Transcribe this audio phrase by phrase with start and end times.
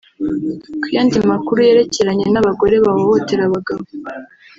[0.81, 3.83] Ku yandi makuru yerekeranye n’abagore bahohotera abagabo